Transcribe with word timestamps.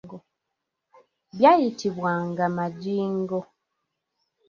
Byayitibwanga 1.35 2.43
majingo. 2.57 3.39